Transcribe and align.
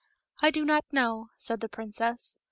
"I 0.41 0.49
do 0.49 0.65
not 0.65 0.91
know," 0.91 1.29
said 1.37 1.59
the 1.59 1.69
princess. 1.69 2.39